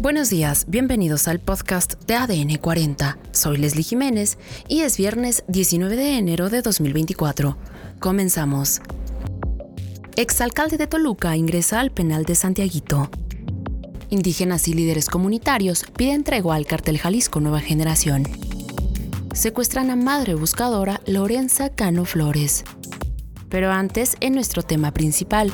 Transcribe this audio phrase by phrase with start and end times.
[0.00, 3.18] Buenos días, bienvenidos al podcast de ADN 40.
[3.32, 7.58] Soy Leslie Jiménez y es viernes 19 de enero de 2024.
[7.98, 8.80] Comenzamos.
[10.16, 13.10] Exalcalde de Toluca ingresa al penal de Santiaguito.
[14.08, 18.22] Indígenas y líderes comunitarios piden tregua al cartel Jalisco Nueva Generación.
[19.34, 22.64] Secuestran a madre buscadora Lorenza Cano Flores.
[23.50, 25.52] Pero antes, en nuestro tema principal,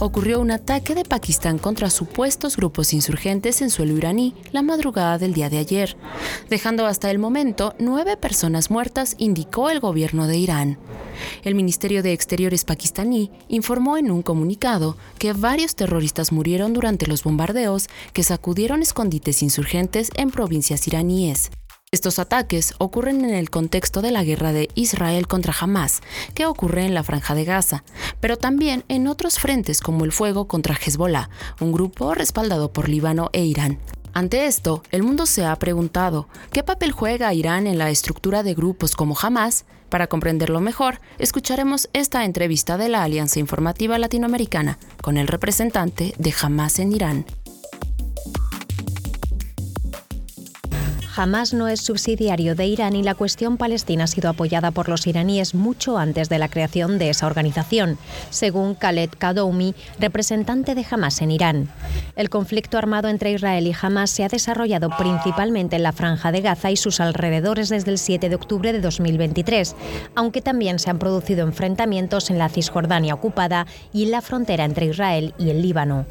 [0.00, 5.34] ocurrió un ataque de Pakistán contra supuestos grupos insurgentes en suelo iraní la madrugada del
[5.34, 5.96] día de ayer,
[6.48, 10.78] dejando hasta el momento nueve personas muertas, indicó el gobierno de Irán.
[11.42, 17.24] El Ministerio de Exteriores pakistaní informó en un comunicado que varios terroristas murieron durante los
[17.24, 21.50] bombardeos que sacudieron escondites insurgentes en provincias iraníes.
[21.90, 26.02] Estos ataques ocurren en el contexto de la guerra de Israel contra Hamas,
[26.34, 27.82] que ocurre en la franja de Gaza,
[28.20, 33.30] pero también en otros frentes como el fuego contra Hezbollah, un grupo respaldado por Líbano
[33.32, 33.78] e Irán.
[34.14, 38.54] Ante esto, el mundo se ha preguntado, ¿qué papel juega Irán en la estructura de
[38.54, 39.64] grupos como Hamas?
[39.88, 46.34] Para comprenderlo mejor, escucharemos esta entrevista de la Alianza Informativa Latinoamericana con el representante de
[46.42, 47.26] Hamas en Irán,
[51.18, 55.04] Hamas no es subsidiario de Irán y la cuestión palestina ha sido apoyada por los
[55.04, 57.98] iraníes mucho antes de la creación de esa organización,
[58.30, 61.70] según Khaled Kadoumi, representante de Hamas en Irán.
[62.14, 66.40] El conflicto armado entre Israel y Hamas se ha desarrollado principalmente en la franja de
[66.40, 69.74] Gaza y sus alrededores desde el 7 de octubre de 2023,
[70.14, 74.86] aunque también se han producido enfrentamientos en la Cisjordania ocupada y en la frontera entre
[74.86, 76.06] Israel y el Líbano.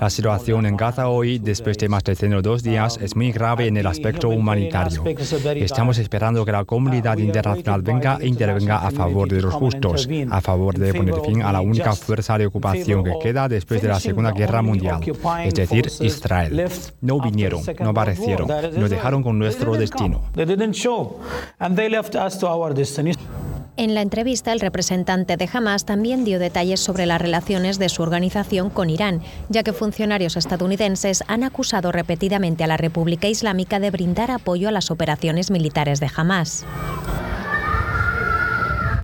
[0.00, 3.76] La situación en Gaza hoy, después de más de 102 días, es muy grave en
[3.76, 5.04] el aspecto humanitario.
[5.54, 10.40] Estamos esperando que la comunidad internacional venga e intervenga a favor de los justos, a
[10.40, 14.00] favor de poner fin a la única fuerza de ocupación que queda después de la
[14.00, 15.00] Segunda Guerra Mundial,
[15.44, 16.68] es decir, Israel.
[17.00, 20.22] No vinieron, no aparecieron, nos dejaron con nuestro destino.
[23.78, 28.02] En la entrevista, el representante de Hamas también dio detalles sobre las relaciones de su
[28.02, 33.90] organización con Irán, ya que funcionarios estadounidenses han acusado repetidamente a la República Islámica de
[33.90, 36.66] brindar apoyo a las operaciones militares de Hamas.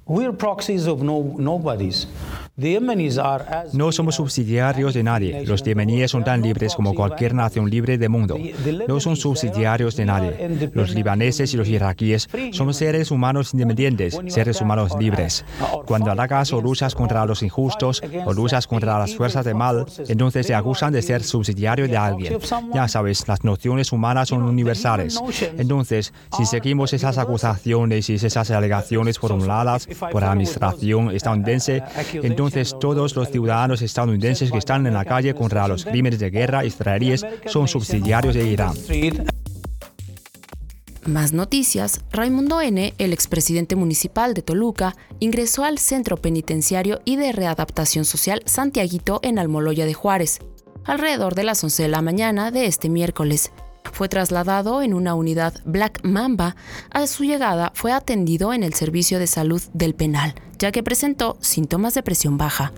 [0.06, 1.58] No
[3.92, 5.46] somos subsidiarios de nadie.
[5.46, 8.36] Los yemeníes son tan libres como cualquier nación libre del mundo.
[8.88, 10.70] No son subsidiarios de nadie.
[10.72, 15.44] Los libaneses y los iraquíes son seres humanos independientes, seres humanos libres.
[15.86, 20.48] Cuando atacas o luchas contra los injustos o luchas contra las fuerzas de mal, entonces
[20.48, 22.38] te acusan de ser subsidiario de alguien.
[22.74, 25.20] Ya sabes, las nociones humanas son universales.
[25.56, 32.78] Entonces, si seguimos esas acusaciones y esas alegaciones formuladas por la administración estadounidense, entonces entonces
[32.80, 37.26] todos los ciudadanos estadounidenses que están en la calle contra los crímenes de guerra israelíes
[37.46, 38.74] son subsidiarios de Irán.
[41.04, 47.32] Más noticias, Raimundo N., el expresidente municipal de Toluca, ingresó al Centro Penitenciario y de
[47.32, 50.40] Readaptación Social Santiaguito en Almoloya de Juárez,
[50.84, 53.52] alrededor de las 11 de la mañana de este miércoles.
[53.92, 56.56] Fue trasladado en una unidad Black Mamba.
[56.90, 61.36] A su llegada fue atendido en el servicio de salud del penal, ya que presentó
[61.40, 62.72] síntomas de presión baja.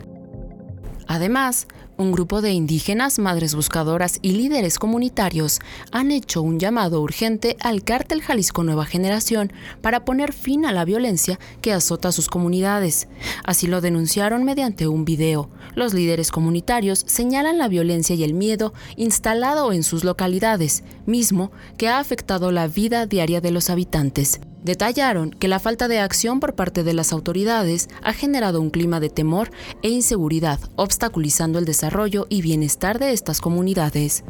[1.07, 1.67] Además,
[2.01, 5.59] un grupo de indígenas, madres buscadoras y líderes comunitarios
[5.93, 9.53] han hecho un llamado urgente al cártel Jalisco Nueva Generación
[9.83, 13.09] para poner fin a la violencia que azota sus comunidades.
[13.45, 15.51] Así lo denunciaron mediante un video.
[15.75, 21.89] Los líderes comunitarios señalan la violencia y el miedo instalado en sus localidades, mismo que
[21.89, 24.41] ha afectado la vida diaria de los habitantes.
[24.63, 29.01] Detallaron que la falta de acción por parte de las autoridades ha generado un clima
[29.01, 29.51] de temor
[29.83, 34.23] e inseguridad, obstaculizando el desarrollo y bienestar de estas comunidades.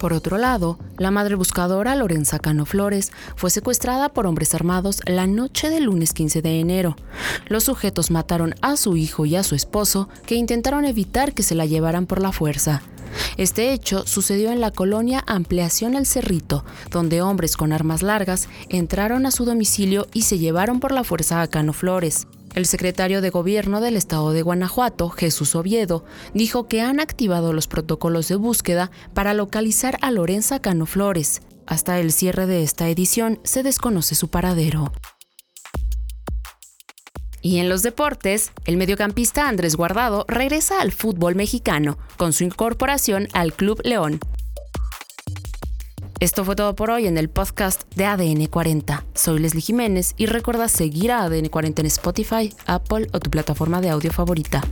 [0.00, 5.26] Por otro lado, la madre buscadora Lorenza Cano Flores fue secuestrada por hombres armados la
[5.26, 6.96] noche del lunes 15 de enero.
[7.48, 11.54] Los sujetos mataron a su hijo y a su esposo, que intentaron evitar que se
[11.54, 12.80] la llevaran por la fuerza.
[13.36, 19.26] Este hecho sucedió en la colonia Ampliación El Cerrito, donde hombres con armas largas entraron
[19.26, 22.26] a su domicilio y se llevaron por la fuerza a Cano Flores.
[22.54, 26.04] El secretario de Gobierno del Estado de Guanajuato, Jesús Oviedo,
[26.34, 31.42] dijo que han activado los protocolos de búsqueda para localizar a Lorenza Cano Flores.
[31.66, 34.90] Hasta el cierre de esta edición se desconoce su paradero.
[37.42, 43.28] Y en los deportes, el mediocampista Andrés Guardado regresa al fútbol mexicano con su incorporación
[43.32, 44.20] al Club León.
[46.20, 49.06] Esto fue todo por hoy en el podcast de ADN 40.
[49.14, 53.80] Soy Leslie Jiménez y recuerda seguir a ADN 40 en Spotify, Apple o tu plataforma
[53.80, 54.62] de audio favorita.